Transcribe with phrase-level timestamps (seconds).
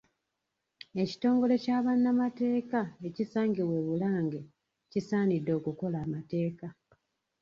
[1.01, 4.41] Ekitongole kya bannamateeka, ekisangibwa e Bulange
[4.91, 6.67] kisaanidde okukola amateeka.